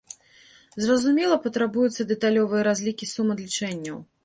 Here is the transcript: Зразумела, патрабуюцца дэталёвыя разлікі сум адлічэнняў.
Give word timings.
Зразумела, 0.85 1.37
патрабуюцца 1.43 2.07
дэталёвыя 2.13 2.65
разлікі 2.71 3.13
сум 3.13 3.27
адлічэнняў. 3.37 3.97